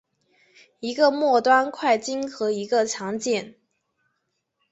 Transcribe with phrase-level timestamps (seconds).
[0.79, 3.53] 一个末端炔烃和一个强碱。